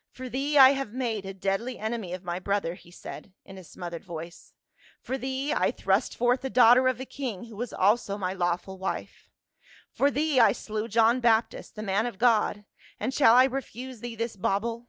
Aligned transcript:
"For 0.16 0.28
thee 0.28 0.56
I 0.56 0.74
have 0.74 0.92
made 0.92 1.26
a 1.26 1.34
deadly 1.34 1.76
enemy 1.76 2.12
of 2.12 2.22
my 2.22 2.38
brother,"* 2.38 2.74
he 2.74 2.92
said 2.92 3.32
in 3.44 3.58
a 3.58 3.64
smothered 3.64 4.04
voice; 4.04 4.54
"for 5.00 5.18
thee 5.18 5.52
I 5.52 5.72
thrust 5.72 6.16
forth 6.16 6.42
the 6.42 6.50
daughter 6.50 6.86
of 6.86 7.00
a 7.00 7.04
king 7.04 7.46
who 7.46 7.56
was 7.56 7.72
also 7.72 8.16
my 8.16 8.32
lawful 8.32 8.78
wife; 8.78 9.28
for 9.90 10.08
thee 10.08 10.38
I 10.38 10.52
slew 10.52 10.86
John 10.86 11.18
Baptist, 11.18 11.74
the 11.74 11.82
man 11.82 12.06
of 12.06 12.18
God; 12.18 12.64
and 13.00 13.12
shall 13.12 13.34
I 13.34 13.42
refuse 13.46 13.98
thee 14.02 14.14
this 14.14 14.36
bauble 14.36 14.86